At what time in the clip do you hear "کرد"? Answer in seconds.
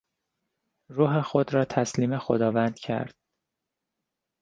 2.79-3.15